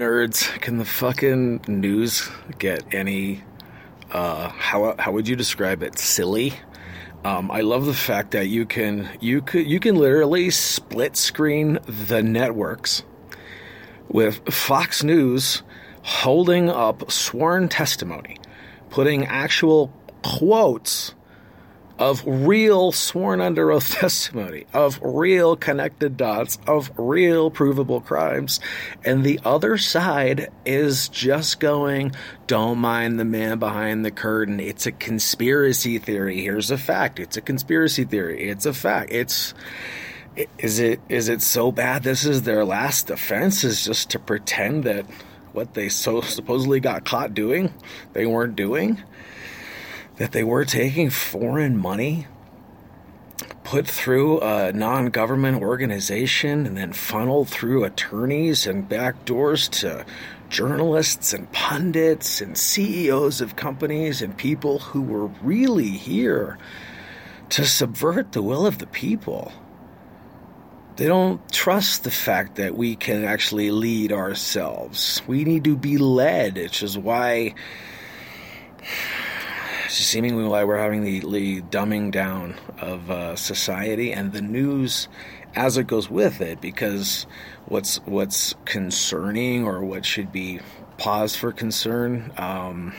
nerds 0.00 0.48
can 0.62 0.78
the 0.78 0.86
fucking 0.86 1.60
news 1.68 2.26
get 2.58 2.82
any 2.94 3.44
uh 4.10 4.48
how 4.48 4.94
how 4.98 5.12
would 5.12 5.28
you 5.28 5.36
describe 5.36 5.82
it? 5.82 5.98
Silly? 5.98 6.54
Um, 7.26 7.50
I 7.50 7.60
love 7.60 7.84
the 7.84 7.92
fact 7.92 8.30
that 8.30 8.48
you 8.48 8.64
can 8.64 9.10
you 9.20 9.42
could 9.42 9.66
you 9.66 9.78
can 9.80 9.96
literally 9.96 10.48
split 10.48 11.14
screen 11.18 11.78
the 11.84 12.22
networks 12.22 13.02
with 14.08 14.40
Fox 14.50 15.04
News 15.04 15.62
holding 16.00 16.70
up 16.70 17.12
sworn 17.12 17.68
testimony, 17.68 18.38
putting 18.88 19.26
actual 19.26 19.92
quotes 20.24 21.14
of 22.02 22.24
real 22.26 22.90
sworn 22.90 23.40
under 23.40 23.70
oath 23.70 23.90
testimony, 24.00 24.66
of 24.72 24.98
real 25.02 25.54
connected 25.54 26.16
dots, 26.16 26.58
of 26.66 26.90
real 26.98 27.48
provable 27.48 28.00
crimes. 28.00 28.58
And 29.04 29.22
the 29.22 29.38
other 29.44 29.78
side 29.78 30.50
is 30.66 31.08
just 31.08 31.60
going, 31.60 32.12
don't 32.48 32.78
mind 32.78 33.20
the 33.20 33.24
man 33.24 33.60
behind 33.60 34.04
the 34.04 34.10
curtain. 34.10 34.58
It's 34.58 34.84
a 34.84 34.90
conspiracy 34.90 35.98
theory. 35.98 36.42
Here's 36.42 36.72
a 36.72 36.78
fact. 36.78 37.20
It's 37.20 37.36
a 37.36 37.40
conspiracy 37.40 38.04
theory. 38.04 38.48
It's 38.48 38.66
a 38.66 38.74
fact. 38.74 39.12
It's. 39.12 39.54
Is 40.58 40.78
it 40.78 40.98
is 41.10 41.28
it 41.28 41.42
so 41.42 41.70
bad? 41.70 42.04
This 42.04 42.24
is 42.24 42.44
their 42.44 42.64
last 42.64 43.08
defense 43.08 43.64
is 43.64 43.84
just 43.84 44.08
to 44.10 44.18
pretend 44.18 44.84
that 44.84 45.04
what 45.52 45.74
they 45.74 45.90
so 45.90 46.22
supposedly 46.22 46.80
got 46.80 47.04
caught 47.04 47.34
doing, 47.34 47.74
they 48.14 48.24
weren't 48.24 48.56
doing 48.56 49.02
that 50.16 50.32
they 50.32 50.44
were 50.44 50.64
taking 50.64 51.10
foreign 51.10 51.76
money 51.76 52.26
put 53.64 53.86
through 53.86 54.40
a 54.40 54.72
non 54.72 55.06
government 55.06 55.62
organization 55.62 56.66
and 56.66 56.76
then 56.76 56.92
funneled 56.92 57.48
through 57.48 57.84
attorneys 57.84 58.66
and 58.66 58.88
back 58.88 59.24
doors 59.24 59.68
to 59.68 60.04
journalists 60.48 61.32
and 61.32 61.50
pundits 61.52 62.40
and 62.40 62.58
CEOs 62.58 63.40
of 63.40 63.56
companies 63.56 64.20
and 64.20 64.36
people 64.36 64.78
who 64.78 65.00
were 65.00 65.26
really 65.42 65.88
here 65.88 66.58
to 67.48 67.64
subvert 67.64 68.32
the 68.32 68.42
will 68.42 68.66
of 68.66 68.78
the 68.78 68.86
people. 68.86 69.52
They 70.96 71.06
don't 71.06 71.50
trust 71.50 72.04
the 72.04 72.10
fact 72.10 72.56
that 72.56 72.76
we 72.76 72.96
can 72.96 73.24
actually 73.24 73.70
lead 73.70 74.12
ourselves. 74.12 75.22
We 75.26 75.44
need 75.44 75.64
to 75.64 75.76
be 75.76 75.96
led, 75.96 76.56
which 76.56 76.82
is 76.82 76.98
why 76.98 77.54
seemingly 79.92 80.44
why 80.44 80.64
we're 80.64 80.78
having 80.78 81.04
the, 81.04 81.20
the 81.20 81.60
dumbing 81.62 82.10
down 82.10 82.54
of 82.80 83.10
uh, 83.10 83.36
society 83.36 84.12
and 84.12 84.32
the 84.32 84.40
news 84.40 85.08
as 85.54 85.76
it 85.76 85.86
goes 85.86 86.08
with 86.08 86.40
it 86.40 86.60
because 86.60 87.26
what's 87.66 87.96
what's 88.06 88.54
concerning 88.64 89.64
or 89.66 89.84
what 89.84 90.04
should 90.04 90.32
be 90.32 90.60
pause 90.96 91.36
for 91.36 91.52
concern 91.52 92.32
um, 92.38 92.94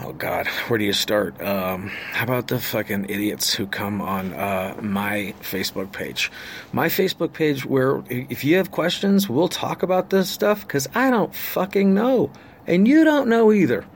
oh 0.00 0.12
god 0.14 0.46
where 0.68 0.78
do 0.78 0.84
you 0.84 0.92
start? 0.94 1.40
Um, 1.42 1.88
how 2.12 2.24
about 2.24 2.48
the 2.48 2.58
fucking 2.58 3.10
idiots 3.10 3.52
who 3.52 3.66
come 3.66 4.00
on 4.00 4.32
uh, 4.32 4.74
my 4.80 5.34
facebook 5.42 5.92
page? 5.92 6.32
My 6.72 6.88
facebook 6.88 7.34
page 7.34 7.66
where 7.66 8.02
if 8.08 8.42
you 8.42 8.56
have 8.56 8.70
questions 8.70 9.28
we'll 9.28 9.48
talk 9.48 9.82
about 9.82 10.08
this 10.08 10.30
stuff 10.30 10.62
because 10.62 10.88
i 10.94 11.10
don't 11.10 11.34
fucking 11.34 11.92
know. 11.92 12.30
And 12.66 12.86
you 12.86 13.02
don't 13.02 13.28
know 13.28 13.50
either 13.52 13.86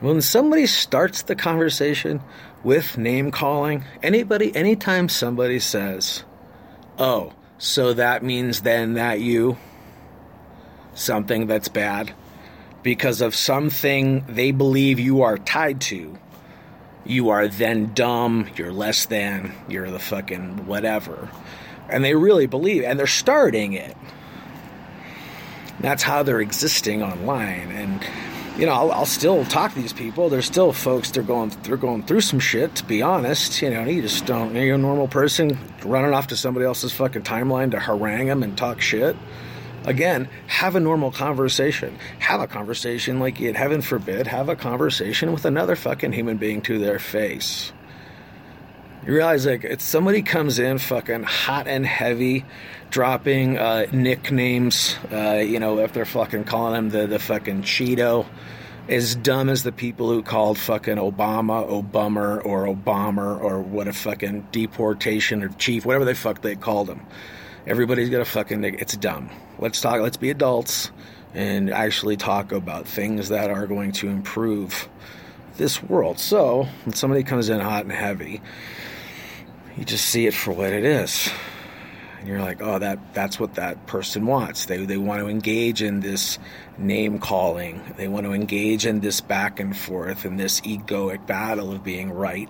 when 0.00 0.20
somebody 0.20 0.66
starts 0.66 1.22
the 1.22 1.34
conversation 1.34 2.20
with 2.62 2.98
name 2.98 3.30
calling, 3.30 3.84
anybody, 4.02 4.54
anytime 4.54 5.08
somebody 5.08 5.58
says, 5.58 6.24
oh, 6.98 7.32
so 7.58 7.94
that 7.94 8.22
means 8.22 8.62
then 8.62 8.94
that 8.94 9.20
you, 9.20 9.56
something 10.94 11.46
that's 11.46 11.68
bad, 11.68 12.12
because 12.82 13.20
of 13.20 13.34
something 13.34 14.24
they 14.28 14.50
believe 14.50 15.00
you 15.00 15.22
are 15.22 15.38
tied 15.38 15.80
to, 15.80 16.18
you 17.04 17.30
are 17.30 17.48
then 17.48 17.94
dumb, 17.94 18.48
you're 18.56 18.72
less 18.72 19.06
than, 19.06 19.52
you're 19.68 19.90
the 19.90 19.98
fucking 19.98 20.66
whatever. 20.66 21.30
And 21.88 22.04
they 22.04 22.14
really 22.14 22.46
believe, 22.46 22.82
and 22.82 22.98
they're 22.98 23.06
starting 23.06 23.72
it. 23.72 23.96
That's 25.80 26.02
how 26.02 26.22
they're 26.22 26.40
existing 26.40 27.02
online. 27.02 27.70
And 27.70 28.04
you 28.58 28.64
know, 28.64 28.72
I'll, 28.72 28.92
I'll, 28.92 29.06
still 29.06 29.44
talk 29.44 29.74
to 29.74 29.80
these 29.80 29.92
people. 29.92 30.30
There's 30.30 30.46
still 30.46 30.72
folks 30.72 31.10
they're 31.10 31.22
going 31.22 31.50
they're 31.62 31.76
going 31.76 32.02
through 32.02 32.22
some 32.22 32.40
shit. 32.40 32.74
To 32.76 32.84
be 32.84 33.02
honest, 33.02 33.60
you 33.60 33.70
know, 33.70 33.84
you 33.84 34.02
just 34.02 34.24
don't. 34.24 34.54
You're 34.54 34.76
a 34.76 34.78
normal 34.78 35.08
person 35.08 35.58
running 35.84 36.14
off 36.14 36.28
to 36.28 36.36
somebody 36.36 36.64
else's 36.64 36.92
fucking 36.92 37.22
timeline 37.22 37.70
to 37.72 37.80
harangue 37.80 38.28
them 38.28 38.42
and 38.42 38.56
talk 38.56 38.80
shit. 38.80 39.16
Again, 39.84 40.28
have 40.46 40.74
a 40.74 40.80
normal 40.80 41.12
conversation. 41.12 41.98
Have 42.18 42.40
a 42.40 42.46
conversation 42.46 43.20
like. 43.20 43.36
Heaven 43.38 43.82
forbid, 43.82 44.26
have 44.26 44.48
a 44.48 44.56
conversation 44.56 45.32
with 45.32 45.44
another 45.44 45.76
fucking 45.76 46.12
human 46.12 46.38
being 46.38 46.62
to 46.62 46.78
their 46.78 46.98
face. 46.98 47.72
You 49.06 49.14
realize 49.14 49.46
like 49.46 49.62
if 49.62 49.80
somebody 49.80 50.22
comes 50.22 50.58
in 50.58 50.78
fucking 50.78 51.22
hot 51.22 51.68
and 51.68 51.86
heavy, 51.86 52.44
dropping 52.90 53.56
uh, 53.56 53.86
nicknames, 53.92 54.96
uh, 55.12 55.44
you 55.46 55.60
know, 55.60 55.78
if 55.78 55.92
they're 55.92 56.04
fucking 56.04 56.42
calling 56.42 56.74
him 56.74 56.90
the 56.90 57.06
the 57.06 57.20
fucking 57.20 57.62
Cheeto, 57.62 58.26
as 58.88 59.14
dumb 59.14 59.48
as 59.48 59.62
the 59.62 59.70
people 59.70 60.08
who 60.08 60.24
called 60.24 60.58
fucking 60.58 60.96
Obama 60.96 61.68
Obama 61.70 62.44
or 62.44 62.64
Obama 62.66 63.40
or 63.40 63.60
what 63.60 63.86
a 63.86 63.92
fucking 63.92 64.48
deportation 64.50 65.44
or 65.44 65.50
chief, 65.50 65.86
whatever 65.86 66.04
they 66.04 66.14
fuck 66.14 66.42
they 66.42 66.56
called 66.56 66.88
him. 66.88 67.00
Everybody's 67.64 68.10
got 68.10 68.22
a 68.22 68.24
fucking 68.24 68.64
it's 68.64 68.96
dumb. 68.96 69.30
Let's 69.60 69.80
talk. 69.80 70.00
Let's 70.00 70.16
be 70.16 70.30
adults 70.30 70.90
and 71.32 71.70
actually 71.70 72.16
talk 72.16 72.50
about 72.50 72.88
things 72.88 73.28
that 73.28 73.50
are 73.50 73.68
going 73.68 73.92
to 73.92 74.08
improve 74.08 74.88
this 75.58 75.80
world. 75.80 76.18
So 76.18 76.66
when 76.84 76.94
somebody 76.96 77.22
comes 77.22 77.50
in 77.50 77.60
hot 77.60 77.84
and 77.84 77.92
heavy 77.92 78.42
you 79.76 79.84
just 79.84 80.06
see 80.06 80.26
it 80.26 80.34
for 80.34 80.52
what 80.52 80.72
it 80.72 80.84
is. 80.84 81.30
And 82.18 82.28
you're 82.28 82.40
like, 82.40 82.62
oh, 82.62 82.78
that 82.78 83.14
that's 83.14 83.38
what 83.38 83.54
that 83.54 83.86
person 83.86 84.26
wants. 84.26 84.66
They 84.66 84.84
they 84.84 84.96
want 84.96 85.20
to 85.20 85.28
engage 85.28 85.82
in 85.82 86.00
this 86.00 86.38
name 86.78 87.18
calling. 87.18 87.82
They 87.96 88.08
want 88.08 88.24
to 88.26 88.32
engage 88.32 88.86
in 88.86 89.00
this 89.00 89.20
back 89.20 89.60
and 89.60 89.76
forth 89.76 90.24
and 90.24 90.40
this 90.40 90.60
egoic 90.62 91.26
battle 91.26 91.72
of 91.72 91.84
being 91.84 92.10
right 92.10 92.48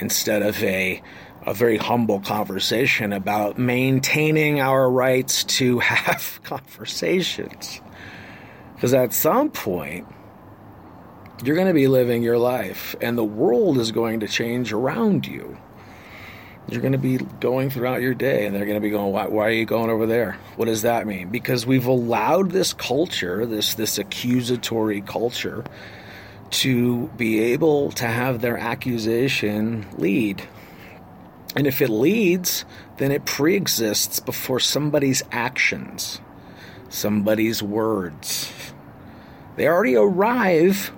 instead 0.00 0.42
of 0.42 0.62
a 0.62 1.02
a 1.46 1.54
very 1.54 1.78
humble 1.78 2.20
conversation 2.20 3.12
about 3.12 3.56
maintaining 3.56 4.60
our 4.60 4.90
rights 4.90 5.44
to 5.44 5.78
have 5.78 6.40
conversations. 6.42 7.80
Because 8.74 8.92
at 8.92 9.12
some 9.12 9.50
point, 9.50 10.06
you're 11.42 11.56
going 11.56 11.68
to 11.68 11.74
be 11.74 11.88
living 11.88 12.22
your 12.22 12.38
life, 12.38 12.94
and 13.00 13.16
the 13.16 13.24
world 13.24 13.78
is 13.78 13.92
going 13.92 14.20
to 14.20 14.28
change 14.28 14.72
around 14.72 15.26
you 15.26 15.56
you're 16.70 16.82
going 16.82 16.92
to 16.92 16.98
be 16.98 17.16
going 17.40 17.70
throughout 17.70 18.02
your 18.02 18.14
day 18.14 18.46
and 18.46 18.54
they're 18.54 18.66
going 18.66 18.76
to 18.76 18.80
be 18.80 18.90
going 18.90 19.10
why, 19.10 19.26
why, 19.26 19.46
are 19.46 19.50
you 19.50 19.64
going 19.64 19.90
over 19.90 20.06
there? 20.06 20.38
What 20.56 20.66
does 20.66 20.82
that 20.82 21.06
mean? 21.06 21.30
Because 21.30 21.66
we've 21.66 21.86
allowed 21.86 22.50
this 22.50 22.72
culture 22.72 23.46
this 23.46 23.74
this 23.74 23.98
accusatory 23.98 25.00
culture 25.00 25.64
to 26.50 27.08
be 27.16 27.40
able 27.40 27.92
to 27.92 28.06
have 28.06 28.40
their 28.40 28.58
accusation 28.58 29.86
lead. 29.96 30.42
And 31.56 31.66
if 31.66 31.80
it 31.80 31.88
leads 31.88 32.64
then 32.98 33.12
it 33.12 33.24
pre-exists 33.24 34.20
before 34.20 34.60
somebody's 34.60 35.22
actions 35.32 36.20
somebody's 36.90 37.62
words. 37.62 38.52
They 39.56 39.66
already 39.68 39.96
arrive 39.96 40.92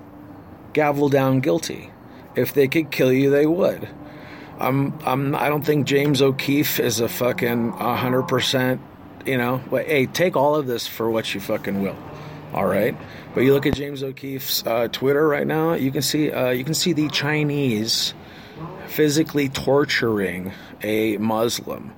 gavel 0.73 1.09
down 1.09 1.41
guilty. 1.41 1.91
If 2.37 2.55
they 2.55 2.69
could 2.69 2.91
kill 2.91 3.13
you 3.13 3.31
they 3.31 3.47
would 3.47 3.89
I'm 4.61 4.99
I'm 5.07 5.35
I 5.35 5.49
don't 5.49 5.65
think 5.65 5.87
James 5.87 6.21
O'Keefe 6.21 6.81
is 6.81 7.01
a 7.01 7.09
fucking 7.09 7.73
hundred 7.73 8.25
percent. 8.25 8.81
You 9.27 9.37
know, 9.37 9.63
but 9.71 9.87
hey, 9.87 10.07
take 10.07 10.37
all 10.37 10.55
of 10.55 10.67
this 10.67 10.87
for 10.87 11.11
what 11.11 11.35
you 11.35 11.41
fucking 11.41 11.83
will. 11.83 11.97
All 12.53 12.67
right, 12.67 12.97
but 13.35 13.43
you 13.43 13.53
look 13.53 13.67
at 13.67 13.75
James 13.75 14.03
O'Keefe's 14.03 14.67
uh, 14.67 14.89
Twitter 14.89 15.27
right 15.27 15.47
now. 15.47 15.75
You 15.75 15.91
can 15.91 16.03
see 16.03 16.31
uh, 16.31 16.51
you 16.51 16.65
can 16.65 16.75
see 16.75 16.93
the 16.93 17.09
Chinese 17.09 18.15
physically 18.89 19.49
torturing 19.49 20.53
a 20.83 21.17
Muslim 21.19 21.95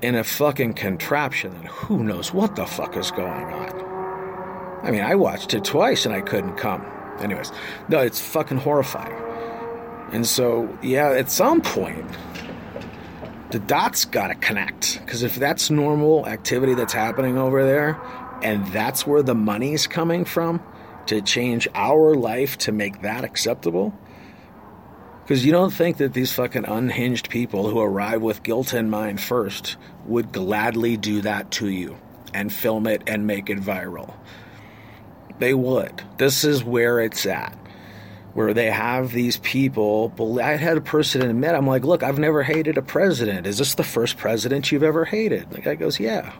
in 0.00 0.14
a 0.14 0.24
fucking 0.24 0.74
contraption, 0.74 1.54
and 1.54 1.68
who 1.68 2.02
knows 2.02 2.32
what 2.32 2.56
the 2.56 2.66
fuck 2.66 2.96
is 2.96 3.10
going 3.10 3.30
on. 3.52 4.80
I 4.82 4.90
mean, 4.90 5.02
I 5.02 5.14
watched 5.14 5.54
it 5.54 5.64
twice 5.64 6.06
and 6.06 6.14
I 6.14 6.20
couldn't 6.20 6.56
come. 6.56 6.84
Anyways, 7.20 7.52
no, 7.88 8.00
it's 8.00 8.20
fucking 8.20 8.58
horrifying. 8.58 9.31
And 10.12 10.26
so, 10.26 10.78
yeah, 10.82 11.10
at 11.10 11.30
some 11.30 11.60
point, 11.62 12.06
the 13.50 13.58
dots 13.58 14.04
got 14.04 14.28
to 14.28 14.34
connect. 14.34 15.00
Because 15.00 15.22
if 15.22 15.36
that's 15.36 15.70
normal 15.70 16.26
activity 16.28 16.74
that's 16.74 16.92
happening 16.92 17.38
over 17.38 17.64
there, 17.64 18.00
and 18.42 18.66
that's 18.68 19.06
where 19.06 19.22
the 19.22 19.34
money's 19.34 19.86
coming 19.86 20.24
from 20.24 20.62
to 21.06 21.20
change 21.20 21.66
our 21.74 22.14
life 22.14 22.58
to 22.58 22.72
make 22.72 23.02
that 23.02 23.24
acceptable, 23.24 23.92
Because 25.22 25.46
you 25.46 25.52
don't 25.52 25.72
think 25.72 25.98
that 25.98 26.14
these 26.14 26.32
fucking 26.32 26.64
unhinged 26.64 27.30
people 27.30 27.70
who 27.70 27.80
arrive 27.80 28.22
with 28.22 28.42
guilt 28.42 28.74
in 28.74 28.90
mind 28.90 29.20
first 29.20 29.76
would 30.06 30.32
gladly 30.32 30.96
do 30.96 31.20
that 31.20 31.50
to 31.52 31.68
you 31.68 31.96
and 32.34 32.52
film 32.52 32.86
it 32.86 33.02
and 33.06 33.26
make 33.26 33.48
it 33.48 33.58
viral. 33.58 34.14
They 35.38 35.54
would. 35.54 36.02
This 36.18 36.44
is 36.44 36.64
where 36.64 37.00
it's 37.00 37.24
at. 37.24 37.56
Where 38.34 38.54
they 38.54 38.70
have 38.70 39.12
these 39.12 39.36
people. 39.38 40.40
I 40.40 40.56
had 40.56 40.78
a 40.78 40.80
person 40.80 41.22
in 41.22 41.30
admit, 41.30 41.54
I'm 41.54 41.66
like, 41.66 41.84
look, 41.84 42.02
I've 42.02 42.18
never 42.18 42.42
hated 42.42 42.78
a 42.78 42.82
president. 42.82 43.46
Is 43.46 43.58
this 43.58 43.74
the 43.74 43.84
first 43.84 44.16
president 44.16 44.72
you've 44.72 44.82
ever 44.82 45.04
hated? 45.04 45.50
The 45.50 45.60
guy 45.60 45.74
goes, 45.74 46.00
yeah. 46.00 46.32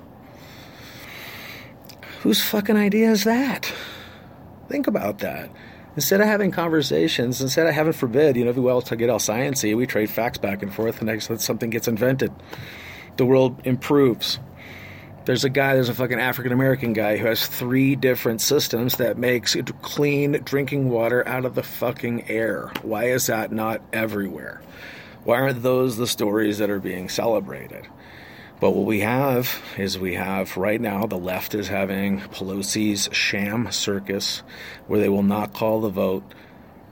Whose 2.22 2.42
fucking 2.42 2.76
idea 2.76 3.10
is 3.10 3.24
that? 3.24 3.70
Think 4.68 4.86
about 4.86 5.18
that. 5.18 5.50
Instead 5.94 6.22
of 6.22 6.26
having 6.26 6.50
conversations, 6.50 7.42
instead 7.42 7.66
of 7.66 7.74
having 7.74 7.92
forbid, 7.92 8.36
you 8.36 8.44
know, 8.44 8.50
if 8.50 8.56
we 8.56 8.70
all 8.70 8.80
get 8.80 9.10
all 9.10 9.18
sciencey, 9.18 9.76
we 9.76 9.86
trade 9.86 10.08
facts 10.08 10.38
back 10.38 10.62
and 10.62 10.72
forth, 10.72 10.98
and 11.00 11.08
next 11.08 11.30
something 11.42 11.68
gets 11.68 11.88
invented, 11.88 12.32
the 13.18 13.26
world 13.26 13.60
improves. 13.64 14.38
There's 15.24 15.44
a 15.44 15.50
guy, 15.50 15.74
there's 15.74 15.88
a 15.88 15.94
fucking 15.94 16.18
African 16.18 16.50
American 16.50 16.94
guy 16.94 17.16
who 17.16 17.26
has 17.26 17.46
three 17.46 17.94
different 17.94 18.40
systems 18.40 18.96
that 18.96 19.16
makes 19.16 19.56
clean 19.80 20.32
drinking 20.44 20.90
water 20.90 21.26
out 21.28 21.44
of 21.44 21.54
the 21.54 21.62
fucking 21.62 22.28
air. 22.28 22.72
Why 22.82 23.04
is 23.04 23.28
that 23.28 23.52
not 23.52 23.82
everywhere? 23.92 24.60
Why 25.22 25.40
aren't 25.40 25.62
those 25.62 25.96
the 25.96 26.08
stories 26.08 26.58
that 26.58 26.70
are 26.70 26.80
being 26.80 27.08
celebrated? 27.08 27.86
But 28.58 28.72
what 28.72 28.84
we 28.84 29.00
have 29.00 29.62
is 29.78 29.96
we 29.96 30.14
have 30.14 30.56
right 30.56 30.80
now 30.80 31.06
the 31.06 31.18
left 31.18 31.54
is 31.54 31.68
having 31.68 32.18
Pelosi's 32.20 33.08
sham 33.12 33.70
circus 33.70 34.42
where 34.88 34.98
they 34.98 35.08
will 35.08 35.22
not 35.22 35.52
call 35.52 35.80
the 35.80 35.88
vote. 35.88 36.24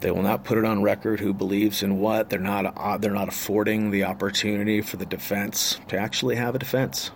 They 0.01 0.13
will 0.13 0.23
not 0.23 0.45
put 0.45 0.57
it 0.57 0.65
on 0.65 0.83
record 0.83 1.19
who 1.19 1.35
believes 1.35 1.83
in 1.83 1.99
what. 1.99 2.31
They're 2.31 2.39
not 2.39 2.77
uh, 2.77 2.97
they're 2.99 3.11
not 3.11 3.29
affording 3.29 3.91
the 3.91 4.05
opportunity 4.05 4.83
for 4.83 4.99
the 4.99 5.07
defense 5.07 5.81
to 5.89 5.99
actually 5.99 6.37
have 6.37 6.55
a 6.55 6.61
defense. 6.61 7.11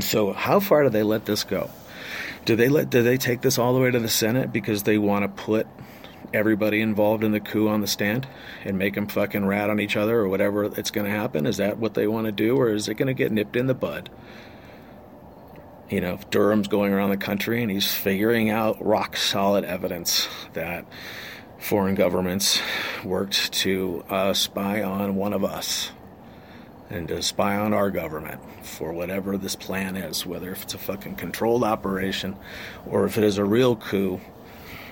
So, 0.00 0.32
how 0.32 0.60
far 0.60 0.84
do 0.84 0.90
they 0.90 1.02
let 1.02 1.24
this 1.24 1.44
go? 1.44 1.70
Do 2.44 2.56
they 2.56 2.68
let 2.68 2.90
do 2.90 3.02
they 3.02 3.16
take 3.16 3.40
this 3.40 3.58
all 3.58 3.74
the 3.74 3.80
way 3.80 3.90
to 3.90 3.98
the 3.98 4.08
Senate 4.08 4.52
because 4.52 4.82
they 4.82 4.98
want 4.98 5.24
to 5.24 5.42
put 5.42 5.66
everybody 6.32 6.80
involved 6.80 7.24
in 7.24 7.32
the 7.32 7.40
coup 7.40 7.68
on 7.68 7.80
the 7.80 7.86
stand 7.86 8.26
and 8.64 8.78
make 8.78 8.94
them 8.94 9.06
fucking 9.06 9.46
rat 9.46 9.70
on 9.70 9.80
each 9.80 9.96
other 9.96 10.18
or 10.18 10.28
whatever 10.28 10.64
it's 10.64 10.90
going 10.90 11.06
to 11.06 11.10
happen? 11.10 11.46
Is 11.46 11.56
that 11.58 11.78
what 11.78 11.94
they 11.94 12.06
want 12.06 12.26
to 12.26 12.32
do, 12.32 12.56
or 12.56 12.72
is 12.72 12.88
it 12.88 12.94
going 12.94 13.08
to 13.08 13.14
get 13.14 13.32
nipped 13.32 13.56
in 13.56 13.66
the 13.66 13.74
bud? 13.74 14.10
You 15.88 16.02
know, 16.02 16.18
Durham's 16.30 16.68
going 16.68 16.92
around 16.92 17.10
the 17.10 17.16
country 17.16 17.62
and 17.62 17.70
he's 17.70 17.92
figuring 17.92 18.50
out 18.50 18.84
rock 18.84 19.16
solid 19.16 19.64
evidence 19.64 20.28
that 20.52 20.84
foreign 21.58 21.94
governments 21.94 22.60
worked 23.02 23.52
to 23.52 24.04
uh, 24.10 24.34
spy 24.34 24.82
on 24.82 25.16
one 25.16 25.32
of 25.32 25.44
us 25.44 25.90
and 26.90 27.08
to 27.08 27.22
spy 27.22 27.56
on 27.56 27.74
our 27.74 27.90
government 27.90 28.40
for 28.64 28.92
whatever 28.92 29.36
this 29.36 29.56
plan 29.56 29.96
is, 29.96 30.24
whether 30.24 30.52
if 30.52 30.62
it's 30.62 30.74
a 30.74 30.78
fucking 30.78 31.16
controlled 31.16 31.64
operation 31.64 32.36
or 32.86 33.04
if 33.04 33.18
it 33.18 33.24
is 33.24 33.38
a 33.38 33.44
real 33.44 33.76
coup. 33.76 34.20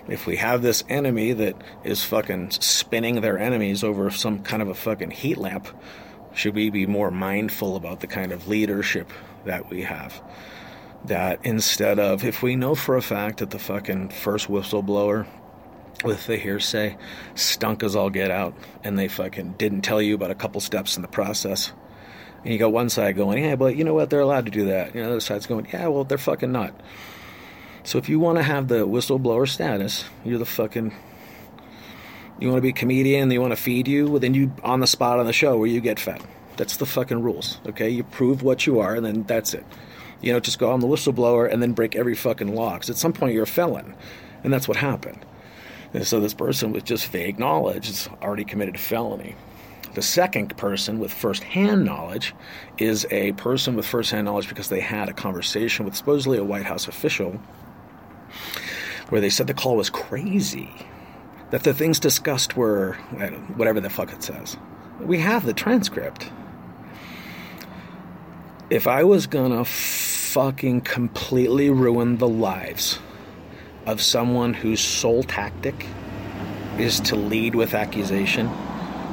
If 0.09 0.27
we 0.27 0.37
have 0.37 0.63
this 0.63 0.85
enemy 0.89 1.33
that 1.33 1.57
is 1.83 2.05
fucking 2.05 2.53
spinning 2.53 3.21
their 3.23 3.39
enemies 3.39 3.83
over 3.83 4.11
some 4.11 4.43
kind 4.43 4.63
of 4.63 4.69
a 4.69 4.75
fucking 4.75 5.11
heat 5.11 5.37
lamp, 5.37 5.69
should 6.33 6.55
we 6.55 6.71
be 6.71 6.87
more 6.87 7.11
mindful 7.11 7.77
about 7.77 8.01
the 8.01 8.07
kind 8.07 8.31
of 8.31 8.47
leadership 8.47 9.11
that 9.47 9.69
we 9.71 9.83
have? 9.83 10.23
That 11.07 11.41
instead 11.45 11.99
of, 11.99 12.25
if 12.25 12.43
we 12.43 12.57
know 12.57 12.75
for 12.75 12.97
a 12.97 13.03
fact 13.03 13.39
that 13.39 13.51
the 13.51 13.59
fucking 13.59 14.11
first 14.11 14.49
whistleblower 14.49 15.27
with 16.05 16.27
the 16.27 16.37
hearsay 16.37 16.97
stunk 17.35 17.83
as 17.83 17.97
all 17.97 18.11
get 18.11 18.31
out 18.31 18.55
and 18.85 18.99
they 18.99 19.09
fucking 19.09 19.55
didn't 19.55 19.81
tell 19.81 20.03
you 20.03 20.15
about 20.15 20.31
a 20.31 20.35
couple 20.35 20.61
steps 20.61 20.97
in 20.97 21.03
the 21.03 21.09
process 21.09 21.73
and 22.47 22.53
you 22.53 22.61
got 22.61 22.73
one 22.73 22.89
side 22.89 23.17
going, 23.17 23.43
yeah, 23.43 23.57
but 23.57 23.75
you 23.75 23.83
know 23.83 23.93
what? 23.93 24.09
They're 24.09 24.21
allowed 24.21 24.45
to 24.45 24.53
do 24.53 24.67
that. 24.67 24.95
You 24.95 25.01
know, 25.01 25.09
the 25.09 25.13
other 25.15 25.21
side's 25.21 25.47
going, 25.47 25.67
yeah, 25.73 25.89
well, 25.89 26.05
they're 26.05 26.17
fucking 26.17 26.53
not. 26.53 26.81
So 27.83 27.99
if 27.99 28.09
you 28.09 28.21
want 28.21 28.39
to 28.39 28.45
have 28.45 28.69
the 28.69 28.87
whistleblower 28.87 29.49
status, 29.49 30.05
you're 30.25 30.39
the 30.39 30.47
fucking. 30.47 30.95
You 32.39 32.47
want 32.47 32.59
to 32.59 32.63
be 32.63 32.69
a 32.69 32.73
comedian, 32.73 33.31
they 33.31 33.41
want 33.41 33.51
to 33.51 33.61
feed 33.61 33.89
you, 33.89 34.07
well, 34.07 34.21
then 34.21 34.33
you 34.33 34.53
on 34.63 34.79
the 34.79 34.87
spot 34.87 35.19
on 35.19 35.27
the 35.27 35.33
show 35.33 35.59
where 35.59 35.67
you 35.67 35.81
get 35.81 35.99
fed. 35.99 36.23
That's 36.57 36.77
the 36.77 36.87
fucking 36.87 37.21
rules, 37.21 37.59
okay? 37.67 37.91
You 37.91 38.05
prove 38.05 38.45
what 38.45 38.65
you 38.65 38.79
are, 38.79 38.95
and 38.95 39.05
then 39.05 39.25
that's 39.25 39.53
it. 39.53 39.67
You 40.21 40.33
know, 40.33 40.39
just 40.39 40.61
go 40.61 40.71
on 40.71 40.79
the 40.79 40.87
whistleblower 40.87 41.53
and 41.53 41.61
then 41.61 41.73
break 41.73 41.97
every 41.97 42.15
fucking 42.15 42.55
law. 42.55 42.75
Because 42.75 42.91
at 42.91 42.97
some 42.97 43.13
point 43.13 43.35
you're 43.35 43.43
a 43.43 43.49
felon, 43.49 43.97
and 44.45 44.53
that's 44.53 44.69
what 44.69 44.77
happened. 44.77 45.27
And 45.93 46.07
so 46.07 46.21
this 46.21 46.35
person 46.35 46.73
with 46.73 46.85
just 46.85 47.09
vague 47.09 47.41
knowledge 47.41 47.89
has 47.89 48.09
already 48.23 48.45
committed 48.45 48.77
a 48.77 48.79
felony. 48.79 49.35
The 49.97 50.03
second 50.03 50.55
person 50.59 50.99
with 50.99 51.11
first-hand 51.11 51.87
knowledge 51.87 52.35
is 52.77 53.07
a 53.11 53.33
person 53.33 53.77
with 53.77 53.87
first-hand 53.87 54.27
knowledge 54.27 54.47
because 54.47 54.69
they 54.69 54.81
had 54.81 55.09
a 55.09 55.15
conversation 55.15 55.87
with 55.87 55.97
supposedly 55.97 56.37
a 56.37 56.45
White 56.45 56.67
House 56.67 56.87
official 56.87 57.41
where 59.09 59.23
they 59.23 59.31
said 59.31 59.47
the 59.47 59.55
call 59.55 59.75
was 59.75 59.89
crazy, 59.89 60.71
that 61.49 61.63
the 61.63 61.73
things 61.73 61.99
discussed 61.99 62.59
were 62.59 62.93
whatever 63.57 63.81
the 63.81 63.89
fuck 63.89 64.13
it 64.13 64.23
says. 64.23 64.59
We 65.01 65.19
have 65.21 65.47
the 65.47 65.55
transcript. 65.55 66.31
If 68.69 68.87
I 68.87 69.03
was 69.03 69.27
gonna 69.27 69.65
fucking 69.65 70.83
completely 70.83 71.71
ruin 71.71 72.19
the 72.19 72.29
lives 72.29 72.99
of 73.87 74.03
someone 74.03 74.53
whose 74.53 74.81
sole 74.81 75.23
tactic 75.23 75.87
is 76.77 77.01
to 77.01 77.17
lead 77.17 77.55
with 77.55 77.73
accusation 77.73 78.51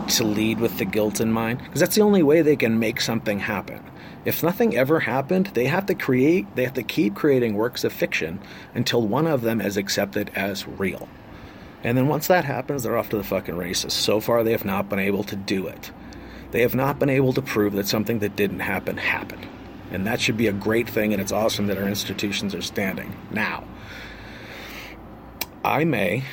to 0.10 0.24
lead 0.24 0.60
with 0.60 0.78
the 0.78 0.86
guilt 0.86 1.20
in 1.20 1.32
mind 1.32 1.60
because 1.60 1.80
that's 1.80 1.96
the 1.96 2.02
only 2.02 2.24
way 2.24 2.42
they 2.42 2.56
can 2.56 2.80
make 2.80 3.02
something 3.02 3.40
happen. 3.40 3.84
If 4.26 4.44
nothing 4.44 4.76
ever 4.76 5.02
happened, 5.02 5.48
they 5.48 5.66
have 5.66 5.86
to 5.88 5.96
create, 5.96 6.56
they 6.56 6.64
have 6.64 6.74
to 6.76 6.84
keep 6.84 7.16
creating 7.16 7.56
works 7.56 7.84
of 7.84 7.92
fiction 7.92 8.40
until 8.74 9.02
one 9.02 9.28
of 9.28 9.42
them 9.42 9.60
is 9.60 9.76
accepted 9.76 10.32
as 10.36 10.68
real. 10.68 11.10
And 11.84 11.98
then 11.98 12.08
once 12.08 12.28
that 12.28 12.46
happens, 12.46 12.84
they're 12.84 12.98
off 12.98 13.10
to 13.10 13.18
the 13.18 13.24
fucking 13.24 13.58
races. 13.58 13.94
So 13.94 14.22
far, 14.22 14.44
they 14.44 14.52
have 14.52 14.64
not 14.64 14.90
been 14.90 15.00
able 15.00 15.24
to 15.26 15.36
do 15.36 15.68
it. 15.68 15.92
They 16.52 16.62
have 16.62 16.76
not 16.76 17.00
been 17.00 17.10
able 17.10 17.34
to 17.34 17.42
prove 17.42 17.74
that 17.74 17.88
something 17.88 18.20
that 18.20 18.36
didn't 18.36 18.62
happen 18.62 18.96
happened. 18.96 19.46
And 19.92 20.08
that 20.08 20.22
should 20.22 20.38
be 20.38 20.48
a 20.48 20.54
great 20.54 20.90
thing, 20.90 21.12
and 21.12 21.22
it's 21.22 21.32
awesome 21.32 21.68
that 21.68 21.78
our 21.78 21.88
institutions 21.88 22.56
are 22.56 22.62
standing. 22.62 23.16
Now, 23.32 23.66
I 25.66 25.84
may 25.84 26.24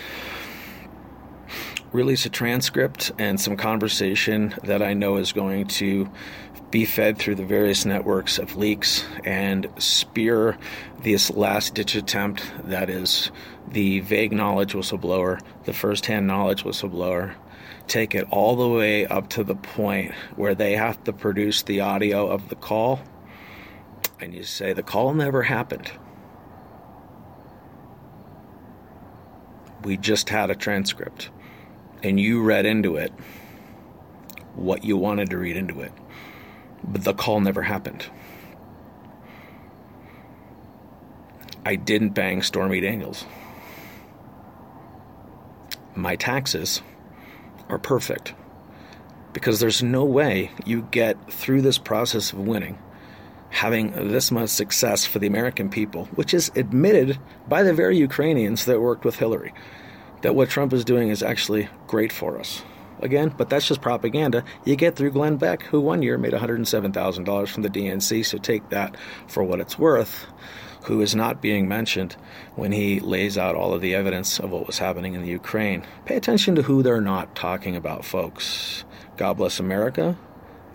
release 1.93 2.25
a 2.25 2.31
transcript 2.31 3.11
and 3.19 3.41
some 3.41 3.57
conversation 3.57 4.55
that 4.63 4.83
I 4.83 4.95
know 4.95 5.17
is 5.17 5.33
going 5.33 5.67
to 5.67 6.09
be 6.71 6.85
fed 6.85 7.19
through 7.19 7.35
the 7.35 7.45
various 7.45 7.85
networks 7.85 8.39
of 8.39 8.57
leaks 8.57 9.05
and 9.25 9.69
spear 9.79 10.57
this 11.03 11.31
last 11.31 11.75
ditch 11.75 11.97
attempt 11.97 12.45
that 12.65 12.89
is 12.89 13.33
the 13.69 14.01
vague 14.01 14.33
knowledge 14.33 14.75
whistleblower, 14.75 15.41
the 15.65 15.73
first 15.73 16.07
hand 16.07 16.29
knowledge 16.29 16.63
whistleblower. 16.63 17.35
Take 17.89 18.15
it 18.15 18.27
all 18.31 18.55
the 18.55 18.69
way 18.69 19.05
up 19.07 19.29
to 19.31 19.43
the 19.43 19.57
point 19.57 20.13
where 20.37 20.55
they 20.55 20.77
have 20.77 21.03
to 21.05 21.13
produce 21.13 21.63
the 21.63 21.81
audio 21.81 22.29
of 22.29 22.49
the 22.49 22.55
call, 22.55 23.01
and 24.21 24.33
you 24.33 24.45
say 24.45 24.73
the 24.73 24.83
call 24.85 25.13
never 25.13 25.43
happened. 25.43 25.91
We 29.83 29.97
just 29.97 30.29
had 30.29 30.51
a 30.51 30.55
transcript 30.55 31.31
and 32.03 32.19
you 32.19 32.43
read 32.43 32.67
into 32.67 32.97
it 32.97 33.13
what 34.55 34.85
you 34.85 34.97
wanted 34.97 35.31
to 35.31 35.39
read 35.39 35.57
into 35.57 35.81
it. 35.81 35.93
But 36.83 37.05
the 37.05 37.15
call 37.15 37.41
never 37.41 37.63
happened. 37.63 38.07
I 41.65 41.77
didn't 41.77 42.11
bang 42.11 42.43
Stormy 42.43 42.81
Daniels. 42.81 43.25
My 45.95 46.17
taxes 46.17 46.81
are 47.69 47.79
perfect 47.79 48.35
because 49.33 49.61
there's 49.61 49.83
no 49.83 50.05
way 50.05 50.51
you 50.65 50.83
get 50.91 51.31
through 51.31 51.63
this 51.63 51.79
process 51.79 52.33
of 52.33 52.39
winning 52.41 52.79
having 53.51 53.91
this 54.13 54.31
much 54.31 54.49
success 54.49 55.05
for 55.05 55.19
the 55.19 55.27
American 55.27 55.69
people, 55.69 56.07
which 56.15 56.33
is 56.33 56.51
admitted 56.55 57.19
by 57.49 57.63
the 57.63 57.75
very 57.75 57.99
Ukrainians 57.99 58.65
that 58.65 58.81
worked 58.81 59.05
with 59.05 59.17
Hillary 59.17 59.53
that 60.23 60.35
what 60.35 60.51
Trump 60.51 60.73
is 60.73 60.85
doing 60.85 61.09
is 61.09 61.23
actually 61.23 61.69
great 61.87 62.13
for 62.13 62.39
us. 62.39 62.63
Again, 63.01 63.33
but 63.35 63.49
that's 63.49 63.67
just 63.67 63.81
propaganda. 63.81 64.45
You 64.67 64.77
get 64.77 64.95
through 64.95 65.13
Glenn 65.13 65.37
Beck, 65.37 65.63
who 65.63 65.81
one 65.81 66.03
year 66.03 66.19
made 66.19 66.35
$107,000 66.35 67.49
from 67.49 67.63
the 67.63 67.71
DNC, 67.71 68.27
so 68.27 68.37
take 68.37 68.69
that 68.69 68.95
for 69.27 69.43
what 69.43 69.59
it's 69.59 69.79
worth, 69.79 70.27
who 70.85 71.01
is 71.01 71.15
not 71.15 71.41
being 71.41 71.67
mentioned 71.67 72.17
when 72.57 72.73
he 72.73 73.01
lays 73.01 73.39
out 73.39 73.55
all 73.55 73.73
of 73.73 73.81
the 73.81 73.95
evidence 73.95 74.39
of 74.39 74.51
what 74.51 74.67
was 74.67 74.79
happening 74.79 75.15
in 75.15 75.23
the 75.23 75.29
Ukraine. 75.29 75.83
Pay 76.05 76.17
attention 76.17 76.55
to 76.57 76.63
who 76.63 76.83
they're 76.83 77.01
not 77.01 77.35
talking 77.35 77.75
about, 77.75 78.05
folks. 78.05 78.85
God 79.17 79.39
bless 79.39 79.61
America. 79.61 80.19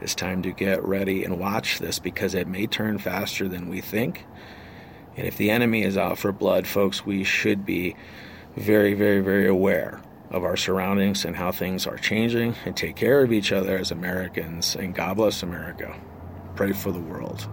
It's 0.02 0.16
time 0.16 0.42
to 0.44 0.52
get 0.52 0.84
ready 0.84 1.24
and 1.24 1.40
watch 1.40 1.80
this 1.80 2.00
because 2.00 2.34
it 2.34 2.48
may 2.48 2.66
turn 2.66 2.98
faster 2.98 3.48
than 3.48 3.70
we 3.70 3.82
think. 3.82 4.26
And 5.16 5.26
if 5.26 5.38
the 5.38 5.50
enemy 5.50 5.84
is 5.84 5.96
out 5.96 6.18
for 6.18 6.32
blood, 6.32 6.68
folks, 6.68 7.06
we 7.06 7.24
should 7.24 7.66
be 7.66 7.96
very, 8.56 8.94
very, 8.94 9.22
very 9.22 9.48
aware 9.48 10.02
of 10.32 10.44
our 10.44 10.58
surroundings 10.58 11.26
and 11.26 11.36
how 11.36 11.52
things 11.52 11.86
are 11.86 11.98
changing 11.98 12.56
and 12.66 12.76
take 12.76 12.96
care 12.96 13.22
of 13.22 13.32
each 13.32 13.52
other 13.52 13.78
as 13.78 13.92
Americans. 13.92 14.76
And 14.76 14.94
God 14.94 15.18
bless 15.18 15.44
America. 15.44 15.96
Pray 16.56 16.72
for 16.72 16.92
the 16.92 17.00
world. 17.00 17.48